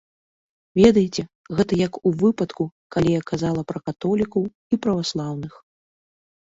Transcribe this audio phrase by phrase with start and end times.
[0.79, 1.21] Ведаеце,
[1.59, 2.63] гэта як у выпадку,
[2.97, 5.53] калі я казала пра католікаў і праваслаўных.